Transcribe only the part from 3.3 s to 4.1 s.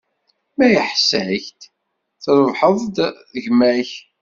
gma-k.